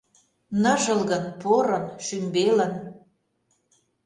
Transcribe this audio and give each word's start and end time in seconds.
Ныжылгын, 0.61 1.25
порын, 1.41 1.85
шӱмбелын— 2.05 2.73